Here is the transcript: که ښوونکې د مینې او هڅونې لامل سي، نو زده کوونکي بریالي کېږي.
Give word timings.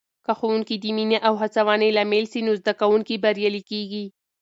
که 0.25 0.31
ښوونکې 0.39 0.75
د 0.79 0.85
مینې 0.97 1.17
او 1.27 1.33
هڅونې 1.41 1.89
لامل 1.97 2.25
سي، 2.31 2.39
نو 2.47 2.51
زده 2.61 2.73
کوونکي 2.81 3.15
بریالي 3.23 3.61
کېږي. 3.69 4.05